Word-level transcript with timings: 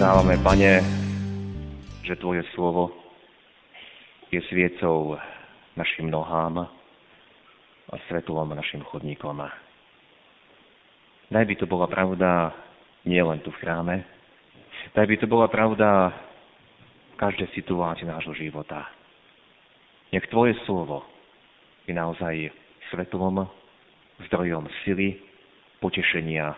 Dávame, 0.00 0.40
Pane, 0.40 0.80
že 2.08 2.16
Tvoje 2.16 2.40
slovo 2.56 2.88
je 4.32 4.40
sviecou 4.48 5.20
našim 5.76 6.08
nohám 6.08 6.64
a 7.92 7.94
svetlom 8.08 8.48
našim 8.56 8.80
chodníkom. 8.80 9.44
Daj 11.28 11.44
by 11.44 11.54
to 11.60 11.68
bola 11.68 11.84
pravda 11.84 12.48
nie 13.04 13.20
len 13.20 13.44
tu 13.44 13.52
v 13.52 13.60
chráme, 13.60 14.00
daj 14.96 15.04
by 15.04 15.20
to 15.20 15.28
bola 15.28 15.52
pravda 15.52 16.16
v 17.12 17.14
každej 17.20 17.52
situácii 17.52 18.08
nášho 18.08 18.32
života. 18.40 18.88
Nech 20.16 20.24
Tvoje 20.32 20.56
slovo 20.64 21.04
je 21.84 21.92
naozaj 21.92 22.48
svetlom, 22.88 23.44
zdrojom 24.32 24.64
sily, 24.80 25.20
potešenia, 25.84 26.56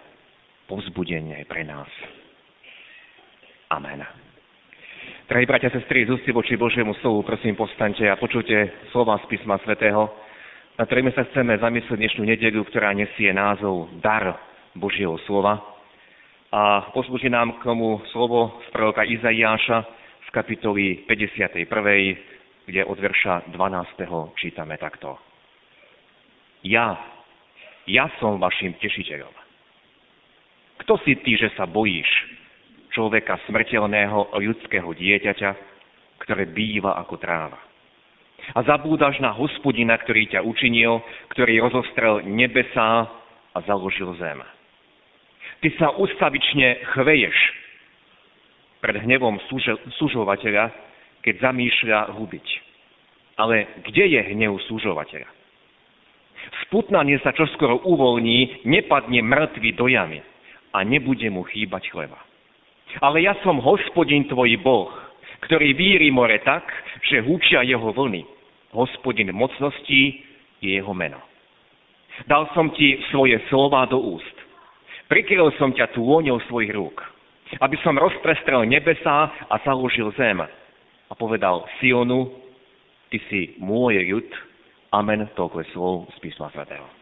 povzbudenia 0.71 1.43
pre 1.51 1.67
nás. 1.67 1.91
Amen. 3.73 4.05
Drahí 5.33 5.49
bratia 5.49 5.73
a 5.73 5.81
sestry, 5.81 6.05
z 6.05 6.29
voči 6.29 6.61
Božiemu 6.61 6.93
slovu, 7.01 7.25
prosím, 7.25 7.57
postaňte 7.57 8.05
a 8.05 8.21
počujte 8.21 8.85
slova 8.93 9.17
z 9.25 9.33
písma 9.33 9.57
svätého, 9.65 10.13
na 10.77 10.85
ktorými 10.85 11.09
sa 11.17 11.25
chceme 11.33 11.57
zamyslieť 11.57 11.97
dnešnú 11.97 12.21
nedelu, 12.29 12.61
ktorá 12.69 12.93
nesie 12.93 13.33
názov 13.33 13.89
Dar 14.05 14.37
Božieho 14.77 15.17
slova. 15.25 15.57
A 16.53 16.93
poslúži 16.93 17.33
nám 17.33 17.65
k 17.65 17.73
tomu 17.73 17.97
slovo 18.13 18.61
z 18.69 18.77
proroka 18.77 19.09
Izaiáša 19.09 19.89
z 20.21 20.29
kapitoly 20.37 21.09
51., 21.09 21.65
kde 22.69 22.85
od 22.85 22.99
verša 23.01 23.57
12. 23.57 24.37
čítame 24.37 24.77
takto. 24.77 25.17
Ja, 26.61 27.01
ja 27.89 28.13
som 28.21 28.37
vašim 28.37 28.77
tešiteľom. 28.77 29.33
Kto 30.85 31.01
si 31.09 31.17
ty, 31.25 31.41
že 31.41 31.49
sa 31.57 31.65
bojíš? 31.65 32.42
Človeka 32.93 33.41
smrteľného 33.49 34.37
ľudského 34.37 34.89
dieťaťa, 34.93 35.51
ktoré 36.23 36.47
býva 36.49 36.97
ako 37.03 37.19
tráva. 37.19 37.59
A 38.55 38.63
zabúdaš 38.67 39.23
na 39.23 39.31
hospodina, 39.31 39.95
ktorý 39.99 40.27
ťa 40.27 40.41
učinil, 40.43 40.99
ktorý 41.31 41.63
rozostrel 41.63 42.27
nebesá 42.27 43.07
a 43.55 43.59
založil 43.67 44.11
zem. 44.19 44.43
Ty 45.63 45.69
sa 45.79 45.95
ustavične 45.95 46.83
chveješ 46.91 47.39
pred 48.83 48.99
hnevom 48.99 49.39
súžovateľa, 49.95 50.75
keď 51.23 51.35
zamýšľa 51.39 52.19
hubiť. 52.19 52.47
Ale 53.39 53.87
kde 53.87 54.05
je 54.11 54.21
hnev 54.35 54.59
súžovateľa? 54.67 55.31
Sputnanie 56.67 57.23
sa 57.23 57.31
čoskoro 57.31 57.79
uvoľní, 57.87 58.67
nepadne 58.67 59.23
mŕtvy 59.23 59.71
do 59.79 59.87
jamy 59.87 60.19
a 60.75 60.83
nebude 60.83 61.31
mu 61.31 61.47
chýbať 61.47 61.95
chleba. 61.95 62.19
Ale 63.01 63.25
ja 63.25 63.33
som 63.41 63.63
hospodin 63.63 64.29
tvoj 64.29 64.59
Boh, 64.61 64.93
ktorý 65.49 65.73
víri 65.73 66.13
more 66.13 66.37
tak, 66.45 66.67
že 67.09 67.25
húčia 67.25 67.65
jeho 67.65 67.89
vlny. 67.95 68.27
Hospodin 68.77 69.33
mocností 69.33 70.25
je 70.61 70.77
jeho 70.77 70.93
meno. 70.93 71.21
Dal 72.29 72.49
som 72.53 72.69
ti 72.77 73.01
svoje 73.09 73.41
slova 73.49 73.89
do 73.89 73.97
úst. 73.97 74.37
Prikryl 75.09 75.53
som 75.61 75.73
ťa 75.73 75.93
tôňou 75.97 76.41
svojich 76.49 76.73
rúk, 76.73 77.01
aby 77.61 77.77
som 77.85 77.97
rozprestrel 77.97 78.65
nebesá 78.65 79.29
a 79.49 79.57
založil 79.65 80.13
zem. 80.17 80.41
A 80.41 81.13
povedal 81.13 81.69
Sionu, 81.81 82.33
ty 83.13 83.21
si 83.29 83.41
môj 83.61 84.01
ľud. 84.09 84.29
Amen, 84.93 85.29
toľko 85.37 85.57
je 85.61 85.67
slov 85.73 85.95
z 86.17 86.17
písma 86.21 86.49
svätého. 86.53 87.02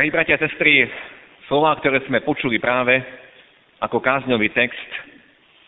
Drahí 0.00 0.16
bratia 0.16 0.40
a 0.40 0.48
sestry, 0.48 0.88
slova, 1.44 1.76
ktoré 1.76 2.00
sme 2.08 2.24
počuli 2.24 2.56
práve 2.56 3.04
ako 3.84 4.00
kázňový 4.00 4.48
text 4.56 4.88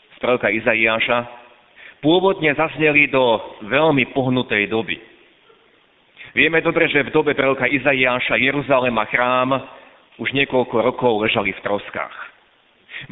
z 0.09 0.17
proroka 0.25 0.49
Izaiáša, 0.49 1.29
pôvodne 2.01 2.49
zazneli 2.57 3.13
do 3.13 3.21
veľmi 3.69 4.09
pohnutej 4.17 4.73
doby. 4.73 4.97
Vieme 6.33 6.65
dobre, 6.65 6.89
že 6.89 7.05
v 7.05 7.13
dobe 7.13 7.37
proroka 7.37 7.69
Izaiáša 7.69 8.41
Jeruzalém 8.41 8.97
a 8.97 9.05
chrám 9.05 9.53
už 10.17 10.33
niekoľko 10.33 10.81
rokov 10.81 11.29
ležali 11.29 11.53
v 11.53 11.61
troskách. 11.69 12.17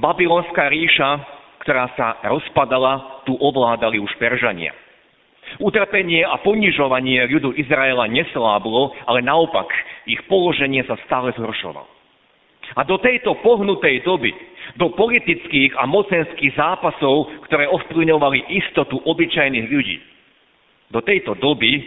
Babylonská 0.00 0.72
ríša, 0.72 1.20
ktorá 1.68 1.92
sa 2.00 2.16
rozpadala, 2.32 3.20
tu 3.28 3.36
ovládali 3.36 4.00
už 4.00 4.16
Peržania. 4.16 4.72
Utrpenie 5.60 6.24
a 6.24 6.40
ponižovanie 6.40 7.28
ľudu 7.28 7.60
Izraela 7.60 8.08
nesláblo, 8.08 8.96
ale 9.04 9.20
naopak 9.20 9.68
ich 10.06 10.20
položenie 10.28 10.84
sa 10.88 10.96
stále 11.04 11.32
zhoršovalo. 11.36 11.88
A 12.78 12.86
do 12.86 13.02
tejto 13.02 13.34
pohnutej 13.42 14.06
doby, 14.06 14.30
do 14.78 14.94
politických 14.94 15.74
a 15.74 15.90
mocenských 15.90 16.54
zápasov, 16.54 17.42
ktoré 17.50 17.66
ovplyvňovali 17.66 18.54
istotu 18.62 19.00
obyčajných 19.02 19.66
ľudí, 19.66 19.98
do 20.94 21.00
tejto 21.02 21.34
doby 21.38 21.82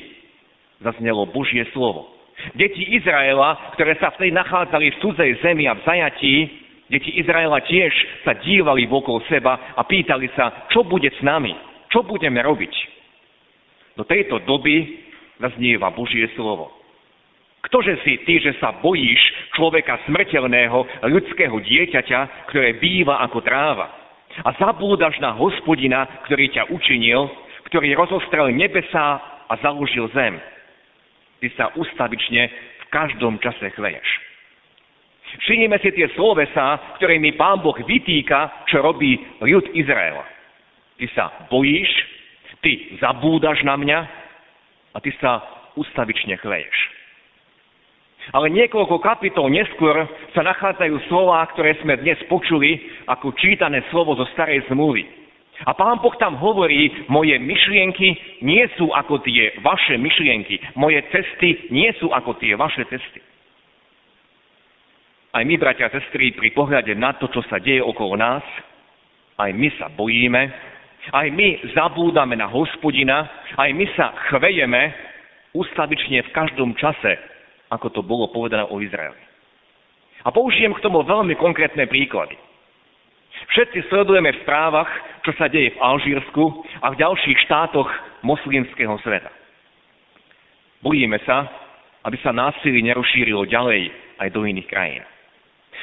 zaznelo 0.83 1.27
Božie 1.31 1.63
slovo. 1.71 2.11
Deti 2.59 2.83
Izraela, 2.99 3.71
ktoré 3.77 3.95
sa 4.01 4.11
vtedy 4.11 4.35
nachádzali 4.35 4.91
v 4.91 4.99
cudzej 4.99 5.31
zemi 5.39 5.69
a 5.69 5.79
v 5.79 5.85
zajatí, 5.87 6.35
deti 6.91 7.15
Izraela 7.15 7.63
tiež 7.63 7.93
sa 8.27 8.35
dívali 8.43 8.83
vokol 8.89 9.23
seba 9.31 9.75
a 9.79 9.81
pýtali 9.87 10.27
sa, 10.35 10.67
čo 10.67 10.83
bude 10.83 11.07
s 11.07 11.21
nami, 11.23 11.55
čo 11.87 12.03
budeme 12.03 12.43
robiť. 12.43 12.73
Do 13.95 14.03
tejto 14.03 14.43
doby 14.43 14.99
zaznieva 15.39 15.93
Božie 15.93 16.27
slovo. 16.35 16.82
Ktože 17.63 17.95
si 18.03 18.19
ty, 18.27 18.43
že 18.43 18.59
sa 18.59 18.75
bojíš 18.75 19.21
človeka 19.55 20.03
smrteľného 20.03 21.07
ľudského 21.07 21.55
dieťaťa, 21.63 22.51
ktoré 22.51 22.75
býva 22.77 23.23
ako 23.23 23.39
tráva 23.39 23.87
a 24.43 24.49
zabúdaš 24.59 25.15
na 25.21 25.31
hospodina, 25.31 26.09
ktorý 26.27 26.51
ťa 26.51 26.73
učinil, 26.73 27.29
ktorý 27.69 27.95
rozostrel 27.95 28.51
nebesá 28.51 29.21
a 29.47 29.53
založil 29.61 30.09
zem. 30.11 30.41
Ty 31.39 31.47
sa 31.55 31.65
ustavične 31.77 32.51
v 32.51 32.85
každom 32.91 33.39
čase 33.39 33.71
chveješ. 33.77 34.09
Všimnime 35.33 35.81
si 35.81 35.89
tie 35.97 36.07
slovesa, 36.13 36.77
ktorými 37.01 37.33
pán 37.33 37.63
Boh 37.65 37.73
vytýka, 37.73 38.69
čo 38.69 38.85
robí 38.85 39.17
ľud 39.41 39.65
Izraela. 39.73 40.25
Ty 41.01 41.05
sa 41.17 41.25
bojíš, 41.49 41.89
ty 42.61 42.97
zabúdaš 43.01 43.65
na 43.65 43.73
mňa 43.73 43.99
a 44.93 44.97
ty 45.01 45.09
sa 45.17 45.41
ustavične 45.73 46.37
chveješ. 46.37 46.77
Ale 48.31 48.47
niekoľko 48.55 49.03
kapitol 49.03 49.51
neskôr 49.51 50.07
sa 50.31 50.41
nachádzajú 50.47 50.95
slova, 51.11 51.43
ktoré 51.51 51.75
sme 51.83 51.99
dnes 51.99 52.15
počuli 52.31 52.79
ako 53.11 53.35
čítané 53.35 53.83
slovo 53.91 54.15
zo 54.15 54.23
starej 54.31 54.63
zmluvy. 54.71 55.03
A 55.67 55.75
pán 55.75 55.99
Boh 55.99 56.15
tam 56.17 56.39
hovorí, 56.39 56.89
moje 57.11 57.35
myšlienky 57.37 58.41
nie 58.41 58.63
sú 58.79 58.95
ako 58.95 59.21
tie 59.21 59.53
vaše 59.59 59.99
myšlienky, 59.99 60.59
moje 60.79 61.03
cesty 61.11 61.67
nie 61.69 61.91
sú 61.99 62.09
ako 62.15 62.39
tie 62.39 62.55
vaše 62.55 62.87
cesty. 62.87 63.19
Aj 65.33 65.41
my, 65.41 65.57
bratia 65.57 65.89
a 65.89 65.93
sestry, 65.93 66.29
pri 66.29 66.53
pohľade 66.53 66.93
na 66.93 67.17
to, 67.17 67.25
čo 67.33 67.41
sa 67.49 67.57
deje 67.57 67.81
okolo 67.81 68.13
nás, 68.13 68.45
aj 69.41 69.49
my 69.49 69.69
sa 69.81 69.89
bojíme, 69.89 70.41
aj 71.09 71.27
my 71.33 71.73
zabúdame 71.73 72.37
na 72.37 72.45
hospodina, 72.45 73.25
aj 73.57 73.69
my 73.73 73.85
sa 73.97 74.13
chvejeme 74.29 74.93
ustavične 75.57 76.21
v 76.21 76.33
každom 76.37 76.77
čase, 76.77 77.17
ako 77.73 77.89
to 77.89 78.01
bolo 78.05 78.29
povedané 78.29 78.69
o 78.69 78.77
Izraeli. 78.77 79.17
A 80.23 80.31
použijem 80.31 80.71
k 80.77 80.83
tomu 80.85 81.01
veľmi 81.03 81.35
konkrétne 81.35 81.83
príklady. 81.89 82.37
Všetci 83.51 83.89
sledujeme 83.91 84.31
v 84.31 84.41
správach, 84.45 84.87
čo 85.25 85.33
sa 85.35 85.49
deje 85.49 85.73
v 85.75 85.81
Alžírsku 85.81 86.43
a 86.79 86.93
v 86.93 86.99
ďalších 87.01 87.49
štátoch 87.49 87.89
moslimského 88.23 88.95
sveta. 89.03 89.33
Bojíme 90.79 91.19
sa, 91.27 91.49
aby 92.07 92.15
sa 92.23 92.31
násilie 92.31 92.85
nerozšírilo 92.87 93.49
ďalej 93.49 93.91
aj 94.21 94.29
do 94.31 94.47
iných 94.47 94.69
krajín. 94.69 95.03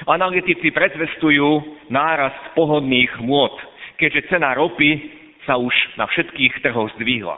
Analytici 0.09 0.73
predzvestujú 0.73 1.49
nárast 1.93 2.57
pohodných 2.57 3.13
môd 3.21 3.53
keďže 4.01 4.33
cena 4.33 4.57
ropy 4.57 4.97
sa 5.45 5.61
už 5.61 5.73
na 6.01 6.09
všetkých 6.09 6.65
trhoch 6.65 6.89
zdvihla. 6.97 7.37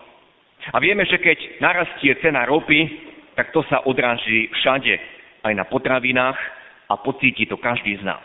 A 0.70 0.78
vieme, 0.78 1.02
že 1.02 1.18
keď 1.18 1.58
narastie 1.58 2.14
cena 2.22 2.46
ropy, 2.46 2.86
tak 3.34 3.52
to 3.52 3.64
sa 3.68 3.84
odráži 3.88 4.52
všade, 4.60 4.94
aj 5.42 5.52
na 5.56 5.64
potravinách 5.64 6.38
a 6.88 6.94
pocíti 7.00 7.48
to 7.48 7.56
každý 7.56 7.96
z 7.98 8.04
nás. 8.04 8.24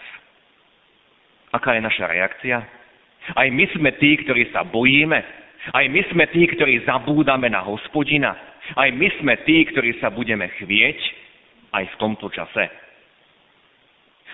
Aká 1.56 1.80
je 1.80 1.82
naša 1.82 2.06
reakcia? 2.12 2.58
Aj 3.36 3.48
my 3.48 3.66
sme 3.72 3.92
tí, 4.00 4.20
ktorí 4.20 4.52
sa 4.52 4.68
bojíme. 4.68 5.20
Aj 5.72 5.86
my 5.88 6.02
sme 6.12 6.28
tí, 6.32 6.48
ktorí 6.48 6.84
zabúdame 6.84 7.48
na 7.48 7.64
hospodina. 7.64 8.36
Aj 8.76 8.88
my 8.92 9.08
sme 9.20 9.36
tí, 9.48 9.64
ktorí 9.72 10.00
sa 10.00 10.12
budeme 10.12 10.52
chvieť 10.60 11.00
aj 11.72 11.84
v 11.88 11.96
tomto 12.00 12.28
čase. 12.32 12.68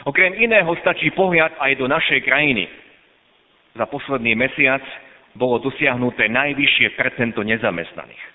Okrem 0.10 0.34
iného 0.42 0.74
stačí 0.82 1.14
pohľad 1.14 1.54
aj 1.62 1.72
do 1.78 1.86
našej 1.86 2.26
krajiny. 2.26 2.66
Za 3.78 3.86
posledný 3.90 4.34
mesiac 4.34 4.82
bolo 5.38 5.62
dosiahnuté 5.62 6.30
najvyššie 6.30 6.98
percento 6.98 7.42
nezamestnaných. 7.46 8.26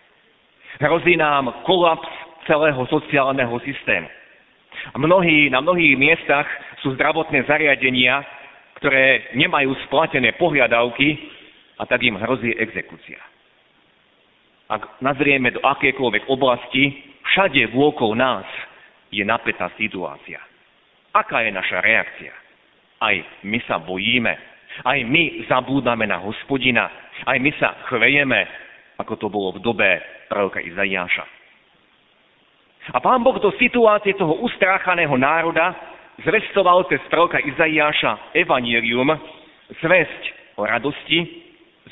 Hrozí 0.79 1.19
nám 1.19 1.67
kolaps 1.67 2.28
celého 2.49 2.81
sociálneho 2.89 3.53
systému. 3.61 4.09
Mnohí, 4.97 5.53
na 5.53 5.61
mnohých 5.61 5.95
miestach 6.00 6.49
sú 6.81 6.97
zdravotné 6.97 7.45
zariadenia, 7.45 8.25
ktoré 8.81 9.35
nemajú 9.37 9.75
splatené 9.87 10.33
pohľadavky 10.41 11.19
a 11.77 11.85
tak 11.85 12.00
im 12.03 12.17
hrozí 12.17 12.55
exekúcia. 12.56 13.21
Ak 14.69 15.00
nazrieme 15.00 15.53
do 15.53 15.61
akékoľvek 15.65 16.29
oblasti, 16.29 16.93
všade 17.33 17.73
vôkol 17.73 18.17
nás 18.17 18.45
je 19.09 19.25
napätá 19.25 19.73
situácia. 19.81 20.41
Aká 21.12 21.41
je 21.44 21.53
naša 21.53 21.81
reakcia? 21.81 22.35
Aj 23.01 23.17
my 23.44 23.59
sa 23.65 23.81
bojíme, 23.81 24.35
aj 24.85 24.99
my 25.06 25.49
zabúdame 25.49 26.05
na 26.05 26.21
hospodina, 26.21 26.91
aj 27.25 27.39
my 27.41 27.51
sa 27.56 27.75
chvejeme, 27.89 28.44
ako 29.01 29.15
to 29.17 29.27
bolo 29.33 29.56
v 29.56 29.62
dobe 29.65 29.89
proroka 30.29 30.61
Izaiáša. 30.61 31.38
A 32.93 32.99
pán 33.05 33.20
Boh 33.20 33.37
do 33.37 33.52
situácie 33.61 34.17
toho 34.17 34.40
ustráchaného 34.40 35.12
národa 35.20 35.76
zvestoval 36.25 36.88
cez 36.88 37.02
proroka 37.12 37.37
Izaiáša 37.37 38.32
evanielium, 38.32 39.12
zväzť 39.85 40.23
o 40.56 40.64
radosti, 40.64 41.19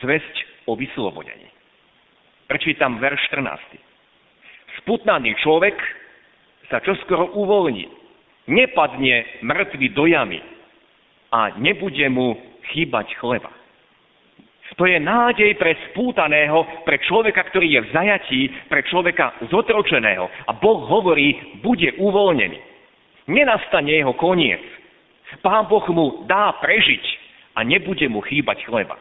zväzť 0.01 0.37
o 0.67 0.73
vyslobodení. 0.75 1.53
Prečítam 2.49 2.97
verš 2.97 3.21
14. 3.29 4.81
Sputnaný 4.83 5.37
človek 5.45 5.77
sa 6.73 6.81
čoskoro 6.81 7.37
uvoľní, 7.37 7.87
nepadne 8.49 9.43
mŕtvy 9.45 9.87
do 9.93 10.07
jamy 10.09 10.41
a 11.31 11.59
nebude 11.61 12.07
mu 12.09 12.39
chýbať 12.73 13.13
chleba. 13.21 13.51
To 14.75 14.85
je 14.85 14.99
nádej 14.99 15.55
pre 15.55 15.79
spútaného, 15.91 16.67
pre 16.83 16.99
človeka, 17.07 17.47
ktorý 17.47 17.79
je 17.79 17.81
v 17.87 17.93
zajatí, 17.95 18.41
pre 18.67 18.83
človeka 18.91 19.39
zotročeného. 19.47 20.27
A 20.27 20.53
Boh 20.59 20.83
hovorí, 20.91 21.63
bude 21.63 21.95
uvoľnený. 22.03 22.59
Nenastane 23.31 23.95
jeho 24.03 24.13
koniec. 24.19 24.63
Pán 25.39 25.71
Boh 25.71 25.87
mu 25.95 26.27
dá 26.27 26.59
prežiť 26.59 27.05
a 27.55 27.63
nebude 27.63 28.11
mu 28.11 28.21
chýbať 28.27 28.67
chleba. 28.67 28.99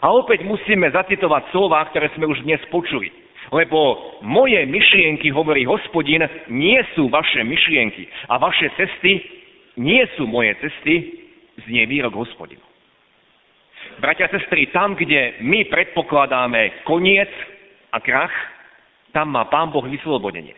A 0.00 0.12
opäť 0.12 0.44
musíme 0.44 0.92
zacitovať 0.92 1.52
slova, 1.52 1.88
ktoré 1.88 2.12
sme 2.16 2.28
už 2.28 2.44
dnes 2.44 2.60
počuli. 2.68 3.08
Lebo 3.54 4.18
moje 4.26 4.58
myšlienky, 4.66 5.30
hovorí 5.30 5.62
hospodin, 5.64 6.26
nie 6.50 6.76
sú 6.98 7.08
vaše 7.08 7.40
myšlienky. 7.46 8.04
A 8.28 8.36
vaše 8.42 8.68
cesty 8.74 9.22
nie 9.78 10.02
sú 10.18 10.26
moje 10.26 10.56
cesty, 10.60 11.24
znie 11.64 11.86
výrok 11.86 12.12
hospodinu. 12.12 12.60
Bratia 13.98 14.28
a 14.28 14.34
sestry, 14.34 14.68
tam, 14.70 14.94
kde 14.94 15.40
my 15.40 15.64
predpokladáme 15.72 16.84
koniec 16.84 17.30
a 17.92 18.00
krach, 18.00 18.32
tam 19.16 19.32
má 19.32 19.48
Pán 19.48 19.72
Boh 19.72 19.88
vyslobodenie. 19.88 20.52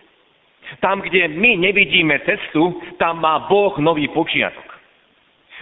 Tam, 0.83 1.01
kde 1.01 1.29
my 1.29 1.57
nevidíme 1.57 2.19
cestu, 2.27 2.83
tam 2.99 3.23
má 3.23 3.49
Boh 3.49 3.79
nový 3.79 4.11
počiatok. 4.11 4.67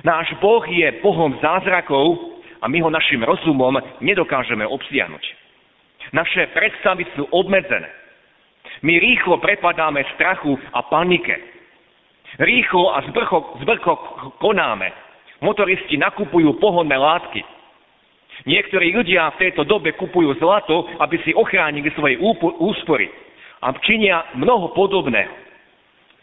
Náš 0.02 0.34
Boh 0.40 0.64
je 0.66 0.88
Bohom 1.00 1.36
zázrakov 1.40 2.36
a 2.60 2.68
my 2.68 2.80
ho 2.80 2.90
našim 2.90 3.22
rozumom 3.22 3.78
nedokážeme 4.00 4.66
obsiahnuť. 4.66 5.24
Naše 6.12 6.52
predstavy 6.52 7.06
sú 7.16 7.28
obmedzené. 7.30 7.88
My 8.84 9.00
rýchlo 9.00 9.40
prepadáme 9.40 10.04
strachu 10.14 10.58
a 10.72 10.84
panike. 10.84 11.36
Rýchlo 12.36 12.92
a 12.92 13.00
zbrcho, 13.08 13.56
zbrcho 13.64 13.94
konáme. 14.42 14.92
Motoristi 15.40 15.96
nakupujú 15.96 16.60
pohodné 16.60 16.96
látky. 16.96 17.55
Niektorí 18.46 18.94
ľudia 18.94 19.34
v 19.34 19.40
tejto 19.42 19.66
dobe 19.66 19.90
kupujú 19.98 20.38
zlato, 20.38 20.86
aby 21.02 21.18
si 21.26 21.34
ochránili 21.34 21.90
svoje 21.98 22.14
úspory. 22.62 23.10
A 23.58 23.74
činia 23.82 24.22
mnoho 24.38 24.70
podobného. 24.70 25.34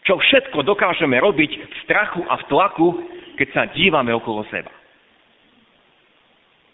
Čo 0.08 0.16
všetko 0.16 0.64
dokážeme 0.64 1.20
robiť 1.20 1.50
v 1.52 1.74
strachu 1.84 2.24
a 2.24 2.40
v 2.40 2.46
tlaku, 2.48 2.88
keď 3.36 3.48
sa 3.52 3.62
dívame 3.76 4.12
okolo 4.16 4.44
seba. 4.48 4.72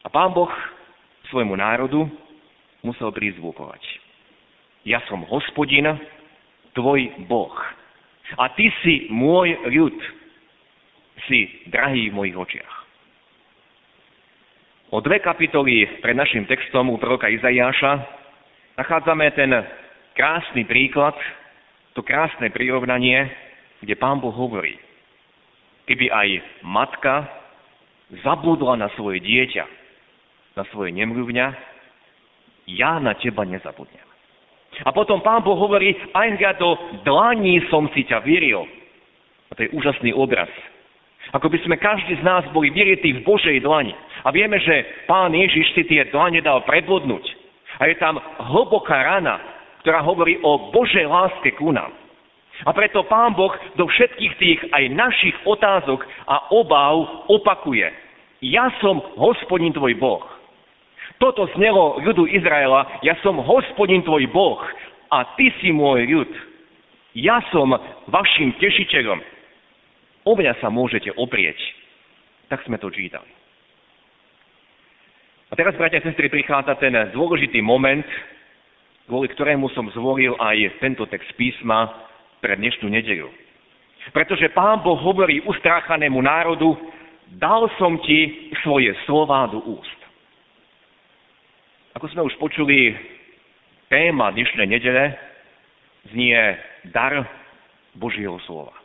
A 0.02 0.08
pán 0.10 0.30
Boh 0.30 0.50
svojmu 1.34 1.58
národu 1.58 2.06
musel 2.86 3.10
prizvukovať. 3.10 3.82
Ja 4.86 5.02
som 5.10 5.26
hospodin, 5.26 5.86
tvoj 6.78 7.26
Boh. 7.26 7.52
A 8.38 8.54
ty 8.54 8.70
si 8.86 9.10
môj 9.10 9.50
ľud. 9.66 9.98
Si 11.26 11.68
drahý 11.68 12.08
v 12.10 12.16
mojich 12.16 12.36
očiach. 12.38 12.79
O 14.90 14.98
dve 14.98 15.22
kapitoly 15.22 15.86
pred 16.02 16.18
našim 16.18 16.50
textom 16.50 16.90
u 16.90 16.98
proroka 16.98 17.30
Izaiáša 17.30 18.02
nachádzame 18.74 19.30
ten 19.38 19.54
krásny 20.18 20.66
príklad, 20.66 21.14
to 21.94 22.02
krásne 22.02 22.50
prirovnanie, 22.50 23.30
kde 23.78 23.94
pán 23.94 24.18
Boh 24.18 24.34
hovorí, 24.34 24.74
keby 25.86 26.10
aj 26.10 26.28
matka 26.66 27.22
zabudla 28.26 28.82
na 28.82 28.90
svoje 28.98 29.22
dieťa, 29.22 29.64
na 30.58 30.66
svoje 30.74 30.90
nemluvňa, 30.90 31.46
ja 32.74 32.98
na 32.98 33.14
teba 33.14 33.46
nezabudnem. 33.46 34.06
A 34.82 34.90
potom 34.90 35.22
pán 35.22 35.46
Boh 35.46 35.54
hovorí, 35.54 35.94
aj 36.14 36.28
ja 36.34 36.50
do 36.58 36.74
dlaní 37.06 37.62
som 37.70 37.86
si 37.94 38.02
ťa 38.02 38.26
vyril. 38.26 38.66
A 39.50 39.54
to 39.54 39.66
je 39.66 39.74
úžasný 39.74 40.10
obraz. 40.14 40.50
Ako 41.30 41.46
by 41.46 41.58
sme 41.62 41.78
každý 41.78 42.18
z 42.18 42.24
nás 42.26 42.42
boli 42.50 42.74
vyrietí 42.74 43.14
v 43.14 43.24
Božej 43.26 43.62
dlani. 43.62 43.94
A 44.26 44.34
vieme, 44.34 44.58
že 44.58 45.06
pán 45.06 45.30
Ježiš 45.30 45.72
si 45.78 45.82
tie 45.86 46.04
dlane 46.10 46.42
dal 46.42 46.66
predvodnúť. 46.66 47.24
A 47.78 47.86
je 47.86 47.96
tam 47.96 48.18
hlboká 48.20 48.98
rana, 48.98 49.40
ktorá 49.80 50.04
hovorí 50.04 50.36
o 50.42 50.74
Božej 50.74 51.06
láske 51.06 51.54
ku 51.56 51.72
nám. 51.72 51.94
A 52.68 52.76
preto 52.76 53.00
Pán 53.08 53.32
Boh 53.32 53.56
do 53.80 53.88
všetkých 53.88 54.34
tých 54.36 54.60
aj 54.68 54.84
našich 54.92 55.36
otázok 55.48 56.04
a 56.28 56.52
obáv 56.52 57.24
opakuje. 57.32 57.88
Ja 58.44 58.68
som 58.84 59.00
hospodin 59.16 59.72
tvoj 59.72 59.96
Boh. 59.96 60.24
Toto 61.20 61.48
znelo 61.56 62.00
ľudu 62.00 62.28
Izraela, 62.28 63.00
ja 63.04 63.16
som 63.20 63.40
hospodin 63.40 64.04
tvoj 64.04 64.28
Boh 64.32 64.60
a 65.12 65.24
ty 65.36 65.52
si 65.60 65.72
môj 65.72 66.04
ľud. 66.08 66.32
Ja 67.16 67.40
som 67.52 67.72
vašim 68.08 68.56
tešiteľom. 68.60 69.20
O 70.24 70.36
mňa 70.36 70.60
sa 70.60 70.68
môžete 70.68 71.12
oprieť. 71.16 71.56
Tak 72.52 72.66
sme 72.66 72.76
to 72.76 72.92
čítali. 72.92 73.28
A 75.50 75.58
teraz, 75.58 75.74
bratia 75.74 75.98
a 75.98 76.06
sestry, 76.06 76.30
prichádza 76.30 76.78
ten 76.78 76.94
dôležitý 77.10 77.58
moment, 77.58 78.06
kvôli 79.10 79.26
ktorému 79.34 79.66
som 79.74 79.90
zvolil 79.90 80.38
aj 80.38 80.78
tento 80.78 81.02
text 81.10 81.26
písma 81.34 81.90
pre 82.38 82.54
dnešnú 82.54 82.86
nedelu. 82.86 83.26
Pretože 84.14 84.48
Pán 84.54 84.80
Boh 84.80 84.96
hovorí 84.96 85.42
ustráchanému 85.44 86.22
národu, 86.22 86.72
dal 87.36 87.66
som 87.76 87.98
ti 88.00 88.50
svoje 88.62 88.94
slová 89.04 89.50
do 89.50 89.60
úst. 89.66 90.00
Ako 91.98 92.06
sme 92.14 92.24
už 92.24 92.34
počuli, 92.38 92.94
téma 93.90 94.30
dnešnej 94.30 94.70
nedele 94.70 95.18
znie 96.14 96.38
dar 96.94 97.26
Božieho 97.98 98.38
slova. 98.46 98.79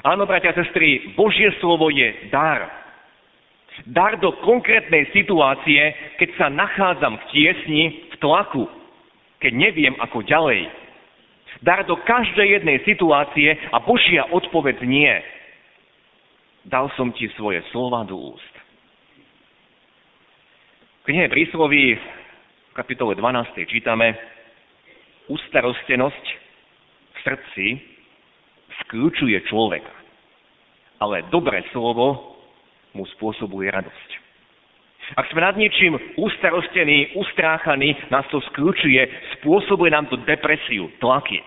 Áno, 0.00 0.24
bratia 0.24 0.56
a 0.56 0.58
sestry, 0.58 1.12
Božie 1.12 1.52
slovo 1.60 1.92
je 1.92 2.32
dar. 2.32 2.64
Dar 3.84 4.16
do 4.16 4.32
konkrétnej 4.40 5.12
situácie, 5.12 5.80
keď 6.16 6.28
sa 6.40 6.46
nachádzam 6.48 7.20
v 7.20 7.24
tiesni, 7.32 7.82
v 8.12 8.14
tlaku, 8.16 8.64
keď 9.40 9.52
neviem 9.52 9.94
ako 10.00 10.24
ďalej. 10.24 10.68
Dar 11.60 11.84
do 11.84 12.00
každej 12.00 12.60
jednej 12.60 12.80
situácie 12.88 13.52
a 13.70 13.76
Božia 13.84 14.24
odpoveď 14.32 14.80
nie. 14.88 15.12
Dal 16.64 16.88
som 16.96 17.12
ti 17.12 17.28
svoje 17.36 17.60
slova 17.70 18.02
do 18.08 18.16
úst. 18.16 18.54
V 21.02 21.10
knihe 21.10 21.26
prísloví 21.28 21.98
v 21.98 22.74
kapitole 22.78 23.18
12. 23.18 23.66
čítame 23.66 24.14
Ústarostenosť 25.26 26.24
v 27.12 27.18
srdci 27.26 27.91
skľúčuje 28.84 29.36
človeka. 29.48 29.92
Ale 31.02 31.26
dobré 31.34 31.66
slovo 31.74 32.38
mu 32.94 33.04
spôsobuje 33.18 33.68
radosť. 33.72 34.10
Ak 35.18 35.28
sme 35.34 35.42
nad 35.42 35.58
niečím 35.58 35.98
ustarostení, 36.16 37.18
ustráchaní, 37.18 37.98
nás 38.08 38.24
to 38.30 38.38
skľúčuje, 38.52 39.02
spôsobuje 39.38 39.90
nám 39.90 40.06
to 40.06 40.16
depresiu, 40.24 40.88
tlaky. 41.02 41.42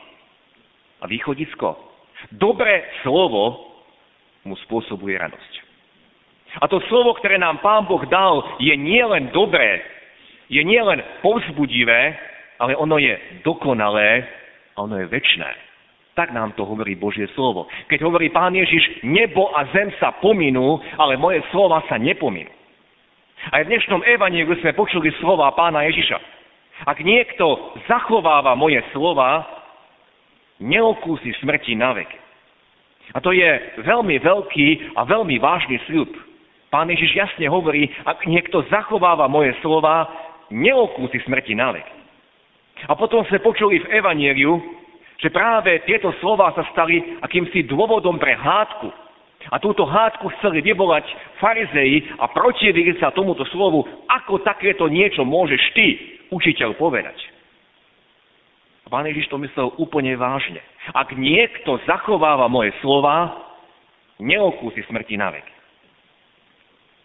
A 1.02 1.08
východisko? 1.08 1.74
Dobré 2.36 2.84
slovo 3.02 3.74
mu 4.44 4.54
spôsobuje 4.68 5.18
radosť. 5.18 5.54
A 6.62 6.68
to 6.72 6.80
slovo, 6.88 7.18
ktoré 7.20 7.36
nám 7.36 7.60
Pán 7.60 7.90
Boh 7.90 8.04
dal, 8.08 8.44
je 8.62 8.72
nielen 8.76 9.34
dobré, 9.36 9.82
je 10.48 10.62
nielen 10.62 11.02
povzbudivé, 11.20 12.16
ale 12.62 12.78
ono 12.78 12.96
je 13.02 13.18
dokonalé 13.44 14.24
a 14.78 14.86
ono 14.86 15.00
je 15.04 15.08
väčné. 15.10 15.65
Tak 16.16 16.32
nám 16.32 16.56
to 16.56 16.64
hovorí 16.64 16.96
Božie 16.96 17.28
slovo. 17.36 17.68
Keď 17.92 18.00
hovorí 18.08 18.32
Pán 18.32 18.56
Ježiš, 18.56 19.04
nebo 19.04 19.52
a 19.52 19.68
zem 19.76 19.92
sa 20.00 20.16
pominú, 20.24 20.80
ale 20.96 21.20
moje 21.20 21.44
slova 21.52 21.84
sa 21.92 22.00
nepominú. 22.00 22.48
Aj 23.52 23.62
v 23.62 23.70
dnešnom 23.70 24.00
evaníliu 24.08 24.56
sme 24.64 24.72
počuli 24.80 25.12
slova 25.20 25.52
pána 25.54 25.84
Ježiša. 25.92 26.18
Ak 26.88 27.04
niekto 27.04 27.76
zachováva 27.92 28.56
moje 28.56 28.80
slova, 28.96 29.44
neokúsi 30.64 31.36
smrti 31.44 31.76
na 31.76 31.92
vek. 31.92 32.08
A 33.12 33.20
to 33.20 33.36
je 33.36 33.48
veľmi 33.84 34.16
veľký 34.18 34.96
a 34.96 35.04
veľmi 35.04 35.36
vážny 35.38 35.84
sľub. 35.86 36.10
Pán 36.72 36.88
Ježiš 36.90 37.12
jasne 37.12 37.52
hovorí, 37.52 37.92
ak 38.08 38.24
niekto 38.24 38.64
zachováva 38.72 39.28
moje 39.28 39.52
slova, 39.60 40.08
neokúsi 40.48 41.20
smrti 41.28 41.60
na 41.60 41.76
vek. 41.76 41.88
A 42.88 42.96
potom 42.96 43.28
sme 43.28 43.44
počuli 43.44 43.84
v 43.84 44.00
Evanieliu, 44.00 44.58
že 45.20 45.32
práve 45.32 45.80
tieto 45.88 46.12
slova 46.20 46.52
sa 46.52 46.68
stali 46.76 47.00
akýmsi 47.24 47.68
dôvodom 47.72 48.20
pre 48.20 48.36
hádku. 48.36 48.92
A 49.54 49.62
túto 49.62 49.86
hádku 49.86 50.26
chceli 50.40 50.66
vyvolať 50.66 51.06
farizeji 51.38 52.10
a 52.18 52.26
protivili 52.34 52.98
sa 52.98 53.14
tomuto 53.14 53.46
slovu, 53.54 53.86
ako 54.10 54.42
takéto 54.42 54.90
niečo 54.90 55.22
môžeš 55.22 55.62
ty, 55.78 55.88
učiteľ, 56.34 56.74
povedať. 56.82 57.14
A 58.86 58.90
pán 58.90 59.06
Ježiš 59.06 59.30
to 59.30 59.38
myslel 59.42 59.74
úplne 59.78 60.18
vážne. 60.18 60.62
Ak 60.94 61.14
niekto 61.14 61.78
zachováva 61.86 62.50
moje 62.50 62.74
slova, 62.82 63.38
neokúsi 64.18 64.82
smrti 64.90 65.18
na 65.18 65.30
vek. 65.30 65.46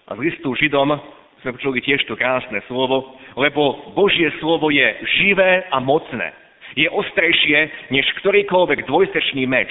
A 0.08 0.16
z 0.16 0.18
listu 0.20 0.52
Židom 0.56 0.96
sme 1.40 1.56
počuli 1.56 1.80
tiež 1.80 2.04
to 2.08 2.16
krásne 2.16 2.60
slovo, 2.68 3.16
lebo 3.36 3.92
Božie 3.96 4.32
slovo 4.40 4.68
je 4.68 4.84
živé 5.20 5.64
a 5.72 5.80
mocné 5.80 6.39
je 6.76 6.86
ostrejšie 6.90 7.90
než 7.90 8.06
ktorýkoľvek 8.22 8.86
dvojstečný 8.86 9.46
meč 9.46 9.70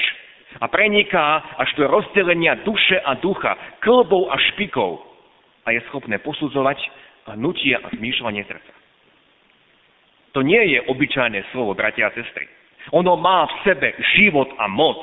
a 0.58 0.65
preniká 0.65 1.56
až 1.62 1.70
do 1.77 1.86
rozdelenia 1.86 2.58
duše 2.65 2.98
a 3.06 3.13
ducha, 3.22 3.53
klbov 3.86 4.34
a 4.34 4.38
špikov 4.51 5.06
a 5.65 5.72
je 5.72 5.82
schopné 5.91 6.18
posudzovať 6.20 6.82
hnutie 7.38 7.77
a 7.77 7.86
zmýšľanie 7.94 8.41
srdca. 8.50 8.74
To 10.34 10.41
nie 10.41 10.62
je 10.74 10.79
obyčajné 10.89 11.46
slovo, 11.53 11.77
bratia 11.77 12.10
a 12.10 12.15
sestry. 12.18 12.50
Ono 12.94 13.18
má 13.18 13.46
v 13.46 13.53
sebe 13.65 13.89
život 14.18 14.50
a 14.58 14.65
moc. 14.65 14.98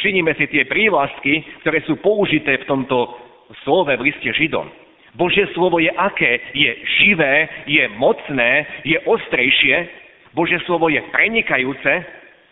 Všimnime 0.00 0.32
si 0.36 0.48
tie 0.48 0.64
prívlastky, 0.64 1.44
ktoré 1.64 1.84
sú 1.84 2.00
použité 2.00 2.60
v 2.64 2.68
tomto 2.68 3.16
slove 3.64 3.92
v 3.92 4.04
liste 4.04 4.28
Židom. 4.32 4.68
Božie 5.14 5.46
slovo 5.54 5.78
je 5.78 5.92
aké? 5.94 6.42
Je 6.52 6.70
živé, 7.00 7.48
je 7.70 7.84
mocné, 7.94 8.66
je 8.82 8.98
ostrejšie 9.06 10.03
Božie 10.34 10.58
slovo 10.66 10.90
je 10.90 10.98
prenikajúce 11.14 11.92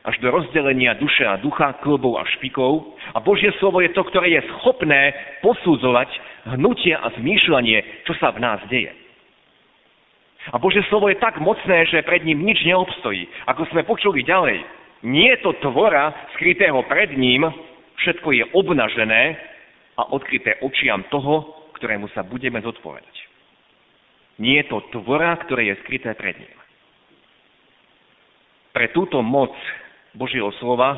až 0.02 0.14
do 0.18 0.30
rozdelenia 0.30 0.98
duše 0.98 1.22
a 1.22 1.38
ducha, 1.38 1.78
klbov 1.82 2.18
a 2.18 2.26
špikov. 2.38 2.94
A 3.14 3.22
Božie 3.22 3.50
slovo 3.58 3.82
je 3.82 3.90
to, 3.94 4.02
ktoré 4.06 4.34
je 4.34 4.42
schopné 4.54 5.14
posudzovať 5.42 6.10
hnutie 6.58 6.94
a 6.94 7.06
zmýšľanie, 7.18 8.06
čo 8.06 8.14
sa 8.18 8.34
v 8.34 8.42
nás 8.42 8.58
deje. 8.66 8.90
A 10.50 10.58
Božie 10.58 10.82
slovo 10.90 11.06
je 11.06 11.22
tak 11.22 11.38
mocné, 11.38 11.86
že 11.86 12.02
pred 12.02 12.26
ním 12.26 12.42
nič 12.42 12.66
neobstojí. 12.66 13.30
Ako 13.46 13.62
sme 13.70 13.86
počuli 13.86 14.26
ďalej, 14.26 14.58
nie 15.06 15.30
je 15.34 15.42
to 15.42 15.54
tvora 15.62 16.10
skrytého 16.34 16.82
pred 16.90 17.14
ním, 17.14 17.46
všetko 18.02 18.34
je 18.34 18.44
obnažené 18.50 19.38
a 19.98 20.02
odkryté 20.10 20.58
očiam 20.66 21.06
toho, 21.14 21.46
ktorému 21.78 22.10
sa 22.10 22.26
budeme 22.26 22.58
zodpovedať. 22.58 23.14
Nie 24.42 24.66
je 24.66 24.70
to 24.74 24.82
tvora, 24.98 25.38
ktoré 25.46 25.70
je 25.70 25.78
skryté 25.86 26.10
pred 26.18 26.34
ním. 26.38 26.61
Pre 28.72 28.88
túto 28.96 29.20
moc 29.20 29.52
Božieho 30.16 30.48
slova 30.56 30.96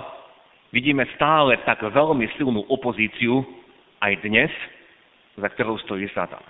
vidíme 0.70 1.02
stále 1.18 1.58
tak 1.66 1.82
veľmi 1.82 2.30
silnú 2.38 2.62
opozíciu 2.70 3.42
aj 3.98 4.22
dnes, 4.22 4.50
za 5.34 5.50
ktorou 5.50 5.78
stojí 5.82 6.06
Satan. 6.14 6.42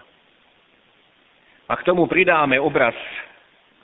A 1.64 1.80
k 1.80 1.86
tomu 1.88 2.04
pridáme 2.04 2.60
obraz, 2.60 2.92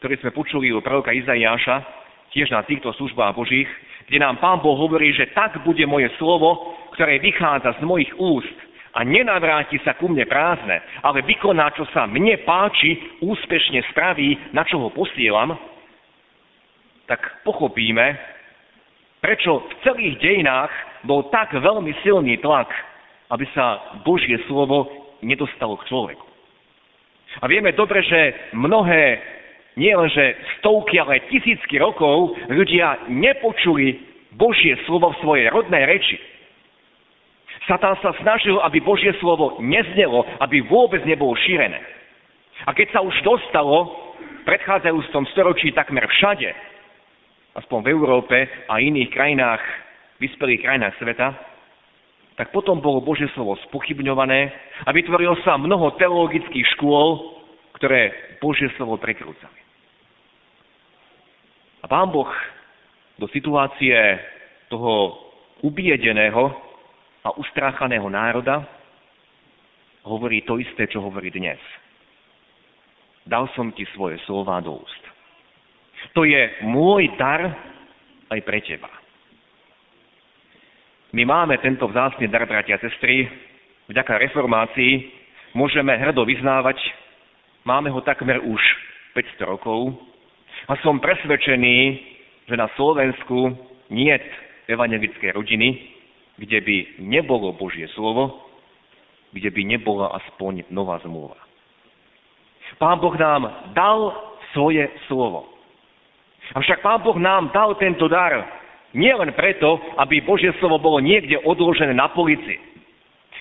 ktorý 0.04 0.20
sme 0.20 0.36
počuli 0.36 0.68
u 0.68 0.84
proroka 0.84 1.16
Izaiáša, 1.16 1.80
tiež 2.36 2.52
na 2.52 2.60
týchto 2.60 2.92
službách 2.92 3.32
Božích, 3.32 3.68
kde 4.04 4.20
nám 4.20 4.36
Pán 4.36 4.60
Boh 4.60 4.76
hovorí, 4.76 5.16
že 5.16 5.32
tak 5.32 5.64
bude 5.64 5.84
moje 5.88 6.12
slovo, 6.20 6.76
ktoré 6.92 7.16
vychádza 7.24 7.80
z 7.80 7.82
mojich 7.88 8.12
úst 8.20 8.52
a 8.92 9.00
nenavráti 9.00 9.80
sa 9.80 9.96
ku 9.96 10.12
mne 10.12 10.28
prázdne, 10.28 10.82
ale 11.00 11.24
vykoná, 11.24 11.72
čo 11.72 11.88
sa 11.94 12.04
mne 12.04 12.36
páči, 12.44 13.00
úspešne 13.24 13.80
spraví, 13.94 14.52
na 14.52 14.66
čo 14.66 14.76
ho 14.82 14.92
posielam, 14.92 15.56
tak 17.10 17.42
pochopíme, 17.42 18.14
prečo 19.18 19.66
v 19.66 19.72
celých 19.82 20.14
dejinách 20.22 20.70
bol 21.02 21.26
tak 21.34 21.50
veľmi 21.50 21.90
silný 22.06 22.38
tlak, 22.38 22.70
aby 23.34 23.42
sa 23.50 23.98
Božie 24.06 24.38
slovo 24.46 24.86
nedostalo 25.18 25.74
k 25.82 25.90
človeku. 25.90 26.26
A 27.42 27.50
vieme 27.50 27.74
dobre, 27.74 28.06
že 28.06 28.54
mnohé, 28.54 29.18
nie 29.74 29.90
lenže 29.90 30.38
stovky, 30.58 31.02
ale 31.02 31.26
tisícky 31.30 31.82
rokov 31.82 32.38
ľudia 32.46 33.10
nepočuli 33.10 34.06
Božie 34.38 34.78
slovo 34.86 35.10
v 35.10 35.20
svojej 35.22 35.46
rodnej 35.50 35.90
reči. 35.90 36.18
Satan 37.66 37.98
sa 38.02 38.14
snažil, 38.22 38.58
aby 38.62 38.78
Božie 38.82 39.14
slovo 39.18 39.58
neznelo, 39.58 40.26
aby 40.42 40.62
vôbec 40.62 41.02
nebolo 41.06 41.34
šírené. 41.38 41.78
A 42.66 42.74
keď 42.74 42.98
sa 42.98 43.00
už 43.02 43.14
dostalo 43.22 43.94
v 44.18 44.42
predchádzajúcom 44.46 45.22
storočí 45.34 45.70
takmer 45.70 46.06
všade, 46.06 46.69
aspoň 47.56 47.78
v 47.82 47.88
Európe 47.90 48.36
a 48.70 48.78
iných 48.78 49.10
krajinách, 49.10 49.62
vyspelých 50.22 50.62
krajinách 50.62 50.94
sveta, 51.00 51.28
tak 52.38 52.56
potom 52.56 52.80
bolo 52.80 53.04
Božie 53.04 53.28
slovo 53.36 53.58
spochybňované 53.68 54.48
a 54.86 54.90
vytvorilo 54.96 55.36
sa 55.44 55.60
mnoho 55.60 55.92
teologických 56.00 56.66
škôl, 56.78 57.36
ktoré 57.76 58.36
Božie 58.40 58.72
slovo 58.80 58.96
prekrúcali. 58.96 59.60
A 61.80 61.86
Pán 61.88 62.12
Boh 62.12 62.28
do 63.20 63.28
situácie 63.28 63.96
toho 64.72 65.20
ubiedeného 65.60 66.48
a 67.20 67.36
ustráchaného 67.36 68.08
národa 68.08 68.64
hovorí 70.04 70.40
to 70.48 70.56
isté, 70.56 70.88
čo 70.88 71.04
hovorí 71.04 71.28
dnes. 71.28 71.60
Dal 73.28 73.52
som 73.52 73.68
ti 73.76 73.84
svoje 73.92 74.16
slova 74.24 74.64
do 74.64 74.80
úst. 74.80 75.02
To 76.14 76.26
je 76.26 76.42
môj 76.66 77.14
dar 77.14 77.54
aj 78.30 78.40
pre 78.42 78.58
teba. 78.62 78.90
My 81.10 81.26
máme 81.26 81.58
tento 81.58 81.90
vzácný 81.90 82.30
dar, 82.30 82.46
bratia 82.46 82.78
a 82.78 82.82
sestry, 82.82 83.26
vďaka 83.90 84.22
reformácii 84.30 85.10
môžeme 85.58 85.90
hrdo 85.98 86.22
vyznávať, 86.22 86.78
máme 87.66 87.90
ho 87.90 87.98
takmer 88.06 88.38
už 88.38 88.62
500 89.18 89.50
rokov 89.50 89.90
a 90.70 90.78
som 90.86 91.02
presvedčený, 91.02 91.78
že 92.46 92.54
na 92.54 92.70
Slovensku 92.78 93.50
nie 93.90 94.14
evangelické 94.70 95.34
rodiny, 95.34 95.82
kde 96.38 96.62
by 96.62 96.76
nebolo 97.02 97.58
Božie 97.58 97.90
slovo, 97.98 98.46
kde 99.34 99.50
by 99.50 99.62
nebola 99.66 100.14
aspoň 100.14 100.70
nová 100.70 101.02
zmluva. 101.02 101.38
Pán 102.78 103.02
Boh 103.02 103.12
nám 103.18 103.74
dal 103.74 104.14
svoje 104.54 104.86
slovo. 105.10 105.59
Avšak 106.54 106.82
Pán 106.82 107.02
Boh 107.06 107.18
nám 107.18 107.54
dal 107.54 107.78
tento 107.78 108.10
dar 108.10 108.60
nie 108.90 109.14
len 109.14 109.30
preto, 109.38 109.78
aby 110.02 110.18
Božie 110.26 110.50
slovo 110.58 110.82
bolo 110.82 110.98
niekde 110.98 111.38
odložené 111.46 111.94
na 111.94 112.10
polici. 112.10 112.58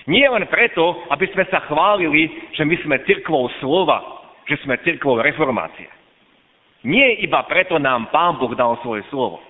Nie 0.06 0.30
len 0.30 0.46
preto, 0.46 1.02
aby 1.10 1.26
sme 1.34 1.44
sa 1.50 1.66
chválili, 1.66 2.30
že 2.54 2.62
my 2.62 2.76
sme 2.86 3.02
cirkvou 3.02 3.50
slova, 3.58 4.22
že 4.46 4.62
sme 4.62 4.78
cirkvou 4.86 5.18
reformácie. 5.18 5.90
Nie 6.86 7.20
iba 7.20 7.42
preto 7.44 7.76
nám 7.82 8.08
Pán 8.14 8.38
Boh 8.38 8.54
dal 8.54 8.78
svoje 8.80 9.02
slovo. 9.10 9.42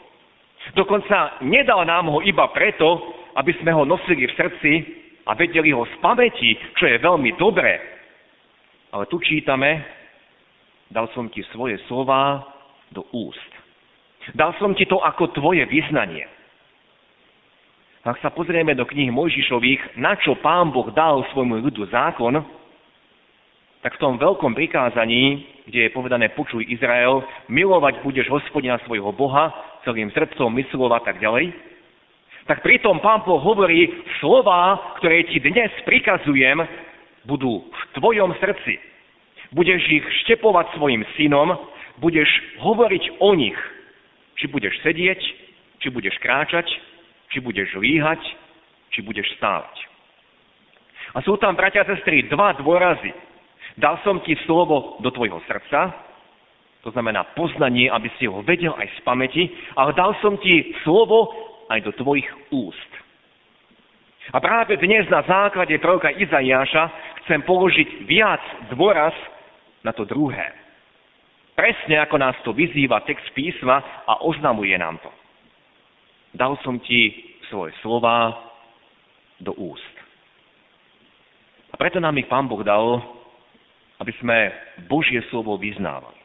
Dokonca 0.73 1.41
nedal 1.45 1.85
nám 1.85 2.09
ho 2.11 2.19
iba 2.25 2.49
preto, 2.51 2.99
aby 3.37 3.53
sme 3.61 3.71
ho 3.71 3.85
nosili 3.87 4.27
v 4.27 4.37
srdci 4.37 4.73
a 5.29 5.37
vedeli 5.37 5.71
ho 5.71 5.87
z 5.87 5.95
pamäti, 6.03 6.57
čo 6.81 6.89
je 6.91 6.97
veľmi 6.99 7.37
dobré. 7.39 7.79
Ale 8.91 9.07
tu 9.07 9.23
čítame, 9.23 9.85
dal 10.91 11.07
som 11.15 11.31
ti 11.31 11.45
svoje 11.55 11.79
slova 11.87 12.50
do 12.91 13.07
úst. 13.15 13.51
Dal 14.37 14.55
som 14.61 14.77
ti 14.77 14.85
to 14.85 15.01
ako 15.01 15.33
tvoje 15.33 15.65
vyznanie. 15.67 16.29
Ak 18.01 18.17
sa 18.25 18.33
pozrieme 18.33 18.73
do 18.73 18.89
knih 18.89 19.13
Mojžišových, 19.13 20.01
na 20.01 20.17
čo 20.17 20.37
pán 20.41 20.73
Boh 20.73 20.89
dal 20.93 21.21
svojmu 21.33 21.61
ľudu 21.61 21.85
zákon, 21.93 22.33
tak 23.81 23.97
v 23.97 24.01
tom 24.01 24.17
veľkom 24.21 24.53
prikázaní, 24.57 25.45
kde 25.69 25.89
je 25.89 25.97
povedané 25.97 26.33
počuj 26.33 26.65
Izrael, 26.69 27.25
milovať 27.49 28.01
budeš 28.05 28.29
hospodina 28.29 28.81
svojho 28.85 29.13
Boha 29.13 29.53
celým 29.85 30.13
srdcom, 30.13 30.53
myslov 30.53 30.93
a 30.97 31.01
tak 31.01 31.21
ďalej, 31.21 31.53
tak 32.49 32.65
pritom 32.65 33.01
pán 33.05 33.25
Boh 33.25 33.41
hovorí, 33.41 33.89
slova, 34.21 34.97
ktoré 35.01 35.29
ti 35.29 35.41
dnes 35.41 35.71
prikazujem, 35.85 36.61
budú 37.29 37.69
v 37.69 37.83
tvojom 38.01 38.33
srdci. 38.41 38.81
Budeš 39.53 39.83
ich 39.93 40.05
štepovať 40.25 40.73
svojim 40.77 41.05
synom, 41.21 41.53
budeš 42.01 42.29
hovoriť 42.65 43.21
o 43.21 43.37
nich. 43.37 43.57
Či 44.41 44.49
budeš 44.49 44.75
sedieť, 44.81 45.21
či 45.85 45.89
budeš 45.93 46.17
kráčať, 46.25 46.67
či 47.31 47.39
budeš 47.45 47.77
líhať, 47.77 48.21
či 48.97 49.05
budeš 49.05 49.29
stávať. 49.37 49.77
A 51.15 51.21
sú 51.21 51.37
tam, 51.37 51.59
bratia 51.59 51.83
a 51.85 51.91
sestry, 51.91 52.25
dva 52.31 52.57
dôrazy. 52.57 53.13
Dal 53.77 54.01
som 54.03 54.23
ti 54.25 54.35
slovo 54.47 54.99
do 55.05 55.11
tvojho 55.11 55.43
srdca, 55.47 55.95
to 56.81 56.91
znamená 56.97 57.37
poznanie, 57.37 57.93
aby 57.93 58.09
si 58.17 58.25
ho 58.25 58.41
vedel 58.41 58.73
aj 58.73 58.89
z 58.89 58.99
pamäti, 59.05 59.45
ale 59.77 59.93
dal 59.93 60.17
som 60.25 60.41
ti 60.41 60.73
slovo 60.81 61.29
aj 61.69 61.85
do 61.85 61.93
tvojich 62.01 62.29
úst. 62.51 62.91
A 64.31 64.39
práve 64.39 64.79
dnes 64.79 65.11
na 65.11 65.27
základe 65.27 65.75
proroka 65.83 66.09
Izaiáša 66.15 66.85
chcem 67.25 67.43
položiť 67.43 68.07
viac 68.07 68.41
dôraz 68.73 69.13
na 69.83 69.91
to 69.91 70.07
druhé. 70.07 70.55
Presne 71.61 72.01
ako 72.01 72.17
nás 72.17 72.33
to 72.41 72.57
vyzýva 72.57 73.05
text 73.05 73.29
písma 73.37 73.85
a 74.09 74.25
oznamuje 74.25 74.73
nám 74.81 74.97
to. 75.05 75.13
Dal 76.33 76.57
som 76.65 76.81
ti 76.81 77.13
svoje 77.53 77.77
slova 77.85 78.33
do 79.45 79.53
úst. 79.61 79.95
A 81.69 81.77
preto 81.77 82.01
nám 82.01 82.17
ich 82.17 82.33
Pán 82.33 82.49
Boh 82.49 82.65
dal 82.65 83.05
aby 84.01 84.13
sme 84.17 84.49
Božie 84.89 85.21
slovo 85.29 85.61
vyznávali. 85.61 86.17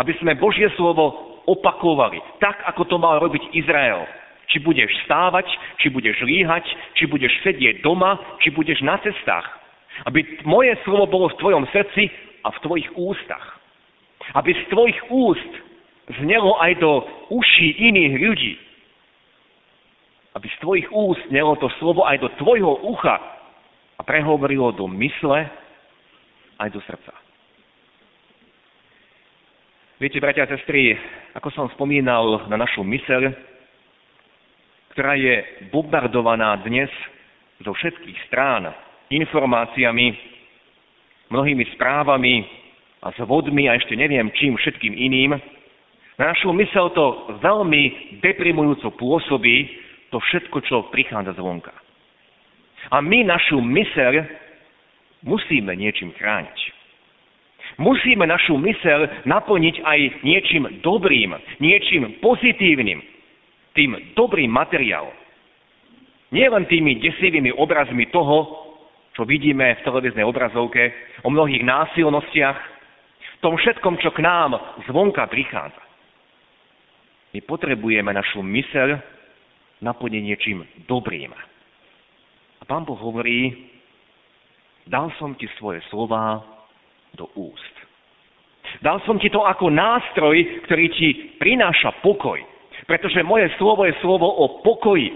Aby 0.00 0.16
sme 0.18 0.32
Božie 0.40 0.66
slovo 0.74 1.38
opakovali, 1.44 2.18
tak 2.40 2.56
ako 2.66 2.88
to 2.88 2.96
mal 2.96 3.20
robiť 3.20 3.52
Izrael. 3.52 4.08
Či 4.48 4.64
budeš 4.64 4.88
stávať, 5.04 5.46
či 5.78 5.92
budeš 5.92 6.16
líhať, 6.24 6.64
či 6.96 7.04
budeš 7.06 7.30
sedieť 7.44 7.84
doma, 7.84 8.16
či 8.40 8.50
budeš 8.50 8.80
na 8.80 8.96
cestách. 9.04 9.44
Aby 10.08 10.24
moje 10.48 10.72
slovo 10.88 11.04
bolo 11.06 11.28
v 11.28 11.38
tvojom 11.38 11.64
srdci 11.70 12.08
a 12.42 12.48
v 12.50 12.62
tvojich 12.64 12.88
ústach. 12.96 13.55
Aby 14.34 14.56
z 14.56 14.62
tvojich 14.72 15.00
úst 15.10 15.52
znelo 16.22 16.58
aj 16.58 16.72
do 16.82 17.04
uší 17.30 17.68
iných 17.92 18.14
ľudí. 18.18 18.54
Aby 20.34 20.46
z 20.50 20.56
tvojich 20.60 20.88
úst 20.90 21.22
znelo 21.30 21.54
to 21.60 21.70
slovo 21.78 22.02
aj 22.08 22.18
do 22.18 22.28
tvojho 22.40 22.82
ucha 22.90 23.16
a 23.96 24.02
prehovorilo 24.02 24.74
do 24.74 24.90
mysle 24.90 25.46
aj 26.58 26.68
do 26.72 26.80
srdca. 26.84 27.12
Viete, 29.96 30.20
bratia 30.20 30.44
a 30.44 30.52
sestry, 30.52 30.92
ako 31.32 31.48
som 31.56 31.72
spomínal 31.72 32.44
na 32.52 32.60
našu 32.60 32.84
myseľ, 32.84 33.32
ktorá 34.92 35.16
je 35.16 35.40
bombardovaná 35.72 36.60
dnes 36.60 36.92
zo 37.64 37.72
všetkých 37.72 38.28
strán 38.28 38.68
informáciami, 39.08 40.12
mnohými 41.32 41.64
správami 41.72 42.44
a 43.02 43.12
zvodmi 43.20 43.68
a 43.68 43.76
ešte 43.76 43.96
neviem 43.96 44.32
čím 44.36 44.56
všetkým 44.56 44.94
iným, 44.96 45.36
na 46.16 46.32
našu 46.32 46.48
mysel 46.56 46.88
to 46.96 47.36
veľmi 47.44 48.16
deprimujúco 48.24 48.88
pôsobí 48.96 49.68
to 50.08 50.16
všetko, 50.16 50.56
čo 50.64 50.88
prichádza 50.88 51.36
zvonka. 51.36 51.74
A 52.88 53.04
my 53.04 53.26
našu 53.26 53.60
myseľ 53.60 54.24
musíme 55.28 55.76
niečím 55.76 56.16
chrániť. 56.16 56.58
Musíme 57.76 58.24
našu 58.24 58.56
mysel 58.56 59.28
naplniť 59.28 59.76
aj 59.84 60.00
niečím 60.24 60.64
dobrým, 60.80 61.36
niečím 61.60 62.16
pozitívnym, 62.24 63.04
tým 63.76 63.92
dobrým 64.16 64.48
materiálom. 64.48 65.12
Nie 66.32 66.48
len 66.48 66.64
tými 66.64 66.96
desivými 67.04 67.52
obrazmi 67.52 68.08
toho, 68.08 68.64
čo 69.12 69.28
vidíme 69.28 69.76
v 69.76 69.84
televíznej 69.84 70.24
obrazovke, 70.24 70.92
o 71.24 71.28
mnohých 71.28 71.60
násilnostiach, 71.60 72.75
tom 73.40 73.56
všetkom, 73.56 74.00
čo 74.00 74.10
k 74.12 74.24
nám 74.24 74.56
zvonka 74.88 75.26
prichádza. 75.28 75.82
My 77.36 77.40
potrebujeme 77.44 78.12
našu 78.12 78.40
myseľ 78.40 78.96
naplniť 79.84 80.22
niečím 80.24 80.64
dobrým. 80.88 81.32
A 82.56 82.62
pán 82.64 82.88
Boh 82.88 82.96
hovorí, 82.96 83.52
Dal 84.86 85.10
som 85.18 85.34
ti 85.34 85.50
svoje 85.58 85.82
slova 85.90 86.38
do 87.18 87.26
úst. 87.34 87.74
Dal 88.78 89.02
som 89.02 89.18
ti 89.18 89.26
to 89.26 89.42
ako 89.42 89.66
nástroj, 89.66 90.62
ktorý 90.70 90.86
ti 90.94 91.34
prináša 91.42 91.98
pokoj. 92.06 92.38
Pretože 92.86 93.26
moje 93.26 93.50
slovo 93.58 93.82
je 93.82 93.98
slovo 93.98 94.30
o 94.30 94.62
pokoji. 94.62 95.10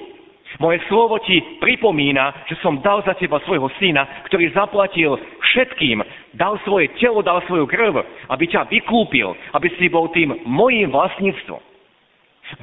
Moje 0.59 0.83
slovo 0.91 1.23
ti 1.23 1.39
pripomína, 1.63 2.51
že 2.51 2.59
som 2.59 2.83
dal 2.83 3.07
za 3.07 3.15
teba 3.15 3.39
svojho 3.47 3.71
syna, 3.79 4.27
ktorý 4.27 4.51
zaplatil 4.51 5.15
všetkým, 5.39 6.03
dal 6.35 6.59
svoje 6.67 6.91
telo, 6.99 7.23
dal 7.23 7.39
svoju 7.47 7.71
krv, 7.71 8.03
aby 8.27 8.45
ťa 8.51 8.67
vykúpil, 8.67 9.31
aby 9.55 9.69
si 9.79 9.87
bol 9.87 10.11
tým 10.11 10.35
mojím 10.43 10.91
vlastníctvom. 10.91 11.63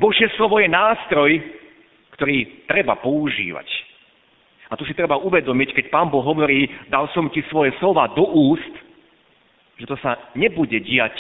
Božie 0.04 0.28
slovo 0.36 0.60
je 0.60 0.68
nástroj, 0.68 1.40
ktorý 2.20 2.68
treba 2.68 3.00
používať. 3.00 3.68
A 4.68 4.76
tu 4.76 4.84
si 4.84 4.92
treba 4.92 5.16
uvedomiť, 5.16 5.72
keď 5.72 5.86
Pán 5.88 6.12
Boh 6.12 6.20
hovorí, 6.20 6.68
dal 6.92 7.08
som 7.16 7.32
ti 7.32 7.40
svoje 7.48 7.72
slova 7.80 8.12
do 8.12 8.28
úst, 8.28 8.74
že 9.80 9.88
to 9.88 9.96
sa 10.04 10.20
nebude 10.36 10.76
diať 10.84 11.16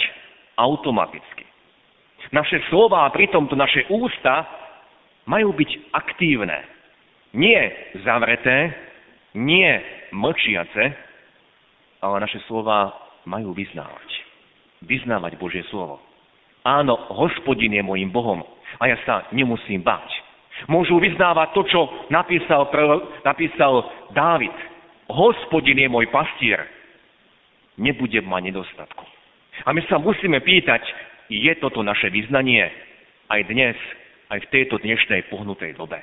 automaticky. 0.59 1.47
Naše 2.35 2.59
slova 2.67 3.07
a 3.07 3.13
pritom 3.15 3.47
to 3.47 3.55
naše 3.55 3.87
ústa 3.87 4.43
majú 5.27 5.53
byť 5.53 5.93
aktívne. 5.93 6.57
Nie 7.35 7.91
zavreté, 8.01 8.73
nie 9.35 9.69
mlčiace, 10.15 10.95
ale 12.01 12.15
naše 12.23 12.39
slova 12.47 12.95
majú 13.27 13.51
vyznávať. 13.51 14.07
Vyznávať 14.87 15.35
Božie 15.37 15.61
slovo. 15.67 15.99
Áno, 16.63 16.95
hospodin 17.13 17.75
je 17.75 17.83
môjim 17.83 18.09
Bohom 18.09 18.41
a 18.79 18.83
ja 18.87 18.97
sa 19.03 19.27
nemusím 19.35 19.83
báť. 19.83 20.07
Môžu 20.65 20.97
vyznávať 20.97 21.53
to, 21.53 21.61
čo 21.69 21.79
napísal, 22.09 22.65
napísal 23.21 23.85
Dávid. 24.09 24.53
Hospodin 25.05 25.77
je 25.77 25.87
môj 25.91 26.09
pastier. 26.09 26.65
Nebudem 27.77 28.25
mať 28.25 28.49
nedostatku. 28.49 29.05
A 29.65 29.69
my 29.69 29.85
sa 29.85 30.01
musíme 30.01 30.41
pýtať, 30.41 30.81
je 31.29 31.53
toto 31.61 31.85
naše 31.85 32.09
vyznanie 32.09 32.65
aj 33.29 33.41
dnes, 33.45 33.77
aj 34.29 34.39
v 34.43 34.51
tejto 34.51 34.79
dnešnej 34.81 35.27
pohnutej 35.31 35.75
dobe. 35.75 36.01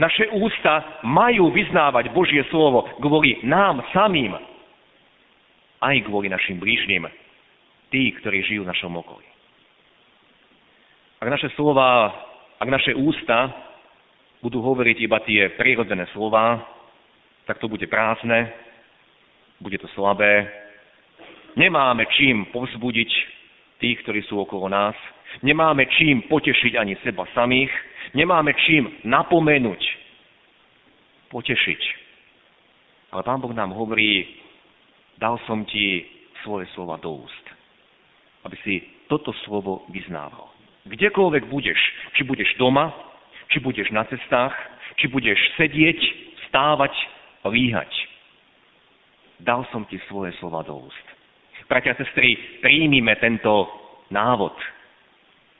Naše 0.00 0.32
ústa 0.32 1.04
majú 1.04 1.52
vyznávať 1.52 2.16
Božie 2.16 2.40
slovo 2.48 2.88
kvôli 3.02 3.42
nám 3.44 3.84
samým, 3.92 4.32
aj 5.82 5.96
kvôli 6.08 6.32
našim 6.32 6.56
blížnym, 6.56 7.04
tí, 7.92 8.14
ktorí 8.22 8.40
žijú 8.46 8.64
v 8.64 8.70
našom 8.72 8.94
okolí. 8.96 9.26
Ak 11.20 11.28
naše 11.28 11.52
slova 11.54 12.10
ak 12.62 12.70
naše 12.70 12.94
ústa 12.94 13.50
budú 14.38 14.62
hovoriť 14.62 14.96
iba 15.02 15.18
tie 15.26 15.50
prírodzené 15.58 16.06
slova, 16.14 16.62
tak 17.42 17.58
to 17.58 17.66
bude 17.66 17.82
prázdne, 17.90 18.54
bude 19.58 19.82
to 19.82 19.90
slabé. 19.98 20.46
Nemáme 21.58 22.06
čím 22.14 22.46
povzbudiť 22.54 23.10
tých, 23.82 23.98
ktorí 24.06 24.22
sú 24.30 24.38
okolo 24.38 24.70
nás. 24.70 24.94
Nemáme 25.40 25.88
čím 25.96 26.28
potešiť 26.28 26.76
ani 26.76 27.00
seba 27.00 27.24
samých. 27.32 27.72
Nemáme 28.12 28.52
čím 28.68 28.92
napomenúť, 29.08 29.80
potešiť. 31.32 31.80
Ale 33.16 33.24
Pán 33.24 33.40
Boh 33.40 33.56
nám 33.56 33.72
hovorí, 33.72 34.28
dal 35.16 35.40
som 35.48 35.64
ti 35.64 36.04
svoje 36.44 36.68
slova 36.76 37.00
do 37.00 37.24
úst, 37.24 37.44
aby 38.44 38.56
si 38.60 38.74
toto 39.08 39.32
slovo 39.48 39.88
vyznával. 39.88 40.52
Kdekoľvek 40.84 41.48
budeš, 41.48 41.80
či 42.12 42.28
budeš 42.28 42.52
doma, 42.60 42.92
či 43.48 43.64
budeš 43.64 43.88
na 43.94 44.04
cestách, 44.04 44.52
či 45.00 45.08
budeš 45.08 45.38
sedieť, 45.56 46.00
stávať, 46.52 46.92
líhať. 47.48 47.92
Dal 49.40 49.64
som 49.72 49.88
ti 49.88 49.96
svoje 50.10 50.36
slova 50.36 50.60
do 50.66 50.84
úst. 50.84 51.06
Bratia 51.72 51.96
a 51.96 52.00
sestry, 52.04 52.36
príjmime 52.60 53.16
tento 53.16 53.64
návod. 54.12 54.52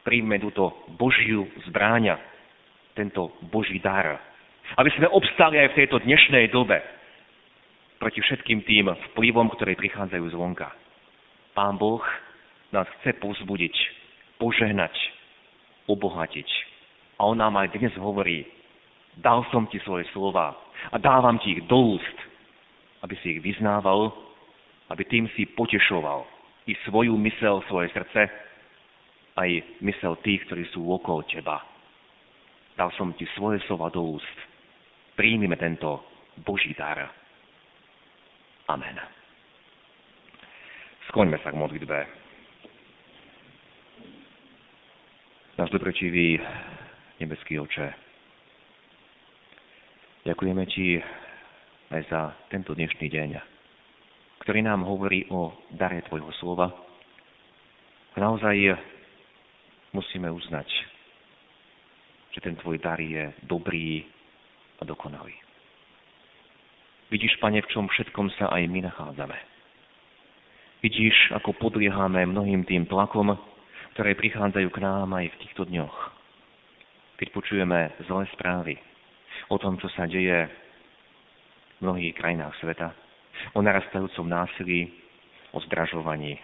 Príjmime 0.03 0.43
túto 0.43 0.87
Božiu 0.99 1.47
zbráňa, 1.71 2.19
tento 2.99 3.33
Boží 3.49 3.79
dar. 3.79 4.19
Aby 4.75 4.91
sme 4.99 5.07
obstali 5.11 5.63
aj 5.63 5.73
v 5.73 5.79
tejto 5.85 6.03
dnešnej 6.03 6.51
dobe 6.51 6.83
proti 8.03 8.19
všetkým 8.19 8.67
tým 8.67 8.91
vplyvom, 9.13 9.53
ktoré 9.55 9.79
prichádzajú 9.79 10.25
zvonka. 10.35 10.69
Pán 11.55 11.79
Boh 11.79 12.03
nás 12.75 12.89
chce 12.99 13.15
pozbudiť, 13.23 13.75
požehnať, 14.43 14.93
obohatiť. 15.87 16.49
A 17.21 17.31
on 17.31 17.39
nám 17.39 17.55
aj 17.63 17.79
dnes 17.79 17.95
hovorí, 18.01 18.43
dal 19.23 19.47
som 19.55 19.71
ti 19.71 19.79
svoje 19.87 20.09
slova 20.11 20.57
a 20.91 20.97
dávam 20.99 21.39
ti 21.39 21.55
ich 21.55 21.63
do 21.71 22.01
úst, 22.01 22.19
aby 23.07 23.15
si 23.23 23.39
ich 23.39 23.41
vyznával 23.45 24.11
aby 24.93 25.09
tým 25.09 25.25
si 25.33 25.49
potešoval 25.49 26.29
i 26.69 26.77
svoju 26.85 27.17
mysel, 27.17 27.65
svoje 27.67 27.89
srdce, 27.97 28.29
aj 29.37 29.81
mysel 29.81 30.17
tých, 30.21 30.45
ktorí 30.49 30.69
sú 30.73 30.85
okolo 30.85 31.25
teba. 31.25 31.61
Dal 32.77 32.93
som 32.97 33.13
ti 33.17 33.29
svoje 33.37 33.61
slova 33.69 33.93
do 33.93 34.17
úst. 34.17 34.39
Príjmime 35.17 35.57
tento 35.61 36.05
Boží 36.41 36.73
dar. 36.73 37.09
Amen. 38.69 38.97
Skloňme 41.13 41.37
sa 41.45 41.53
k 41.53 41.61
modlitbe. 41.61 41.99
Náš 45.61 45.69
dobročivý 45.69 46.41
nebeský 47.21 47.61
oče, 47.61 47.87
ďakujeme 50.25 50.65
ti 50.67 50.97
aj 51.93 52.03
za 52.09 52.21
tento 52.49 52.73
dnešný 52.73 53.07
deň, 53.07 53.31
ktorý 54.43 54.65
nám 54.65 54.83
hovorí 54.89 55.29
o 55.29 55.53
dare 55.77 56.03
Tvojho 56.09 56.33
slova. 56.41 56.73
Naozaj 58.17 58.57
musíme 59.93 60.29
uznať, 60.33 60.69
že 62.33 62.41
ten 62.41 62.57
Tvoj 62.57 62.81
dar 62.81 63.01
je 63.01 63.33
dobrý 63.45 64.05
a 64.81 64.89
dokonalý. 64.89 65.37
Vidíš, 67.13 67.37
Pane, 67.45 67.61
v 67.61 67.71
čom 67.71 67.85
všetkom 67.93 68.33
sa 68.41 68.49
aj 68.57 68.65
my 68.73 68.89
nachádzame. 68.89 69.37
Vidíš, 70.81 71.15
ako 71.37 71.55
podliehame 71.61 72.25
mnohým 72.25 72.65
tým 72.65 72.89
tlakom, 72.89 73.37
ktoré 73.95 74.17
prichádzajú 74.17 74.69
k 74.73 74.83
nám 74.83 75.13
aj 75.13 75.29
v 75.29 75.41
týchto 75.45 75.69
dňoch. 75.69 75.97
Keď 77.21 77.29
počujeme 77.31 77.93
zlé 78.09 78.25
správy 78.33 78.75
o 79.53 79.61
tom, 79.61 79.77
čo 79.77 79.93
sa 79.93 80.09
deje 80.09 80.49
v 81.79 81.81
mnohých 81.85 82.17
krajinách 82.17 82.57
sveta, 82.59 82.97
o 83.53 83.61
narastajúcom 83.61 84.27
násilí, 84.27 84.91
o 85.53 85.61
zdražovaní. 85.69 86.41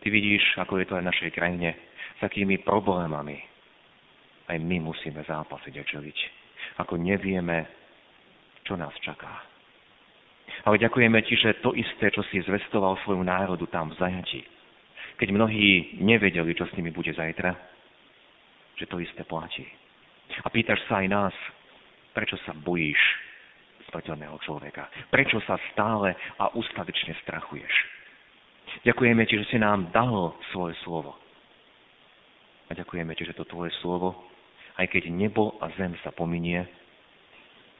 Ty 0.00 0.06
vidíš, 0.08 0.42
ako 0.56 0.80
je 0.80 0.86
to 0.88 0.96
aj 0.96 1.02
v 1.04 1.10
našej 1.12 1.30
krajine, 1.36 1.76
s 2.16 2.20
akými 2.24 2.60
problémami 2.64 3.50
aj 4.50 4.58
my 4.58 4.82
musíme 4.82 5.22
zápasiť 5.22 5.74
a 5.78 5.84
čeliť. 5.86 6.18
Ako 6.82 6.98
nevieme, 6.98 7.70
čo 8.66 8.74
nás 8.74 8.90
čaká. 8.98 9.46
Ale 10.66 10.82
ďakujeme 10.82 11.22
Ti, 11.22 11.34
že 11.38 11.62
to 11.62 11.70
isté, 11.78 12.10
čo 12.10 12.26
si 12.28 12.42
zvestoval 12.42 12.98
svoju 13.06 13.22
národu 13.22 13.70
tam 13.70 13.94
v 13.94 13.98
zajati, 14.02 14.42
keď 15.22 15.28
mnohí 15.30 16.02
nevedeli, 16.02 16.50
čo 16.58 16.66
s 16.66 16.74
nimi 16.74 16.90
bude 16.90 17.14
zajtra, 17.14 17.54
že 18.74 18.90
to 18.90 18.98
isté 18.98 19.22
platí. 19.22 19.64
A 20.42 20.50
pýtaš 20.50 20.82
sa 20.90 21.04
aj 21.04 21.06
nás, 21.06 21.34
prečo 22.10 22.34
sa 22.42 22.50
bojíš 22.56 22.98
smrteľného 23.88 24.36
človeka? 24.42 24.90
Prečo 25.12 25.38
sa 25.46 25.60
stále 25.70 26.16
a 26.42 26.50
ustavične 26.56 27.14
strachuješ? 27.22 27.99
Ďakujeme 28.84 29.22
Ti, 29.26 29.34
že 29.44 29.46
si 29.52 29.58
nám 29.58 29.90
dal 29.92 30.34
svoje 30.54 30.74
slovo. 30.86 31.16
A 32.70 32.74
ďakujeme 32.74 33.12
Ti, 33.14 33.28
že 33.28 33.36
to 33.36 33.44
Tvoje 33.44 33.74
slovo, 33.82 34.30
aj 34.78 34.86
keď 34.88 35.12
nebo 35.12 35.58
a 35.60 35.68
zem 35.76 35.92
sa 36.00 36.14
pominie, 36.14 36.64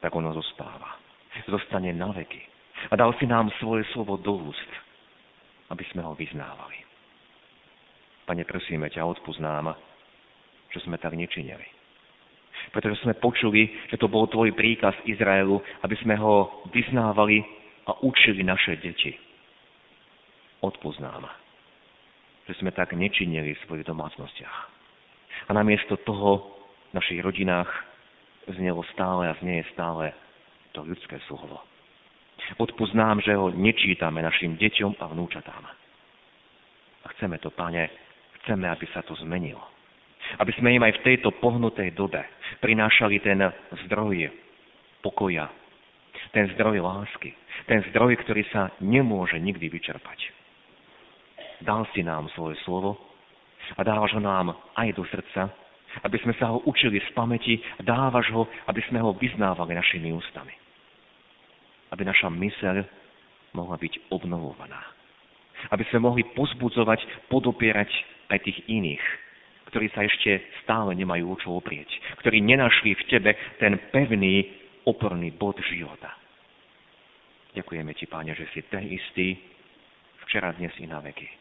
tak 0.01 0.13
ono 0.13 0.33
zostáva. 0.33 0.99
Zostane 1.47 1.95
na 1.95 2.11
veky. 2.11 2.41
A 2.89 2.97
dal 2.97 3.13
si 3.21 3.29
nám 3.29 3.53
svoje 3.61 3.85
slovo 3.93 4.17
do 4.17 4.51
úst, 4.51 4.71
aby 5.69 5.85
sme 5.93 6.01
ho 6.03 6.17
vyznávali. 6.17 6.75
Pane, 8.25 8.43
prosíme 8.45 8.89
ťa, 8.89 9.05
odpúsť 9.05 9.41
nám, 9.41 9.73
že 10.73 10.81
sme 10.83 10.97
tak 10.97 11.13
nečinili. 11.13 11.65
Pretože 12.71 13.01
sme 13.01 13.17
počuli, 13.17 13.67
že 13.89 13.97
to 13.97 14.07
bol 14.07 14.29
tvoj 14.29 14.53
príkaz 14.53 14.93
Izraelu, 15.03 15.59
aby 15.81 15.95
sme 15.99 16.15
ho 16.15 16.63
vyznávali 16.69 17.41
a 17.89 17.97
učili 18.05 18.45
naše 18.45 18.77
deti. 18.77 19.30
Odpúsť 20.61 21.01
nám, 21.01 21.25
že 22.45 22.53
sme 22.61 22.69
tak 22.69 22.93
nečinili 22.93 23.57
v 23.57 23.63
svojich 23.65 23.85
domácnostiach. 23.89 24.57
A 25.49 25.51
namiesto 25.57 25.97
toho 26.05 26.61
v 26.93 27.01
našich 27.01 27.21
rodinách 27.25 27.69
znelo 28.45 28.85
stále 28.93 29.29
a 29.29 29.37
znie 29.41 29.65
stále 29.73 30.13
to 30.77 30.85
ľudské 30.85 31.17
slovo. 31.25 31.65
Odpúsť 32.61 32.93
nám, 32.93 33.21
že 33.25 33.33
ho 33.33 33.49
nečítame 33.49 34.21
našim 34.21 34.57
deťom 34.57 35.01
a 35.01 35.05
vnúčatám. 35.09 35.63
A 37.01 37.05
chceme 37.17 37.41
to, 37.41 37.49
Pane, 37.49 37.89
chceme, 38.43 38.69
aby 38.69 38.85
sa 38.93 39.01
to 39.01 39.17
zmenilo. 39.17 39.61
Aby 40.37 40.53
sme 40.57 40.77
im 40.77 40.85
aj 40.85 41.01
v 41.01 41.05
tejto 41.05 41.33
pohnutej 41.41 41.97
dobe 41.97 42.21
prinášali 42.61 43.17
ten 43.25 43.41
zdroj 43.87 44.29
pokoja, 45.01 45.49
ten 46.31 46.53
zdroj 46.53 46.85
lásky, 46.85 47.33
ten 47.65 47.81
zdroj, 47.89 48.21
ktorý 48.21 48.45
sa 48.53 48.69
nemôže 48.79 49.41
nikdy 49.41 49.67
vyčerpať. 49.67 50.40
Dal 51.61 51.85
si 51.93 52.01
nám 52.01 52.29
svoje 52.33 52.57
slovo 52.65 52.97
a 53.77 53.81
dávaš 53.85 54.17
ho 54.17 54.21
nám 54.21 54.57
aj 54.75 54.89
do 54.97 55.05
srdca, 55.07 55.53
aby 56.01 56.17
sme 56.23 56.33
sa 56.39 56.49
ho 56.49 56.63
učili 56.65 56.97
z 57.03 57.09
pamäti 57.13 57.59
a 57.77 57.81
dávaš 57.83 58.31
ho, 58.31 58.47
aby 58.71 58.81
sme 58.87 59.03
ho 59.03 59.13
vyznávali 59.13 59.75
našimi 59.75 60.09
ústami. 60.15 60.53
Aby 61.91 62.07
naša 62.07 62.31
myseľ 62.31 62.81
mohla 63.53 63.75
byť 63.75 64.09
obnovovaná. 64.09 64.79
Aby 65.69 65.83
sme 65.91 66.07
mohli 66.07 66.23
pozbudzovať, 66.31 67.29
podopierať 67.29 67.91
aj 68.31 68.39
tých 68.41 68.59
iných, 68.71 69.03
ktorí 69.69 69.91
sa 69.91 70.07
ešte 70.07 70.41
stále 70.63 70.95
nemajú 70.95 71.35
o 71.35 71.37
čo 71.37 71.49
oprieť, 71.59 71.91
ktorí 72.23 72.39
nenašli 72.41 72.95
v 72.95 73.07
tebe 73.11 73.31
ten 73.59 73.77
pevný, 73.91 74.47
oporný 74.87 75.35
bod 75.35 75.59
života. 75.67 76.15
Ďakujeme 77.51 77.91
ti, 77.93 78.07
Páne, 78.07 78.31
že 78.31 78.47
si 78.55 78.63
ten 78.71 78.87
istý 78.87 79.35
včera, 80.25 80.55
dnes 80.55 80.71
i 80.79 80.87
na 80.87 81.03
veky. 81.03 81.40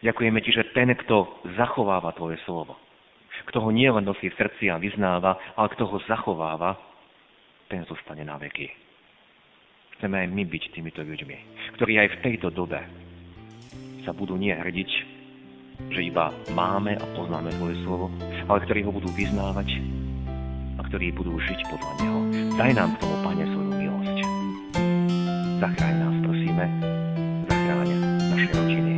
Ďakujeme 0.00 0.38
ti, 0.40 0.54
že 0.54 0.70
ten, 0.70 0.94
kto 0.94 1.42
zachováva 1.58 2.14
tvoje 2.14 2.38
slovo, 2.46 2.78
kto 3.50 3.58
ho 3.58 3.70
nielen 3.74 4.06
nosí 4.06 4.30
v 4.30 4.38
srdci 4.38 4.70
a 4.70 4.78
vyznáva, 4.78 5.36
ale 5.58 5.68
kto 5.74 5.90
ho 5.90 5.98
zachováva, 6.06 6.78
ten 7.66 7.82
zostane 7.86 8.22
na 8.22 8.38
veky. 8.38 8.70
Chceme 9.98 10.26
aj 10.26 10.28
my 10.32 10.42
byť 10.48 10.64
týmito 10.72 11.04
ľuďmi, 11.04 11.36
ktorí 11.76 11.92
aj 12.00 12.08
v 12.08 12.20
tejto 12.24 12.48
dobe 12.50 12.80
sa 14.02 14.16
budú 14.16 14.34
nie 14.34 14.50
hrdiť, 14.50 14.90
že 15.92 16.00
iba 16.00 16.32
máme 16.52 16.96
a 16.96 17.04
poznáme 17.16 17.52
Tvoje 17.56 17.76
slovo, 17.84 18.08
ale 18.48 18.58
ktorí 18.64 18.80
ho 18.84 18.92
budú 18.92 19.08
vyznávať 19.12 19.80
a 20.76 20.80
ktorí 20.88 21.12
budú 21.12 21.36
žiť 21.40 21.60
podľa 21.68 21.92
Neho. 22.00 22.20
Daj 22.56 22.72
nám 22.76 22.96
k 22.96 23.00
tomu, 23.00 23.16
Pane, 23.24 23.44
svoju 23.44 23.72
milosť. 23.76 24.18
Zachráň 25.60 25.94
nás, 26.00 26.16
prosíme, 26.24 26.64
zachráň 27.48 27.88
naše 28.32 28.48
rodiny, 28.56 28.89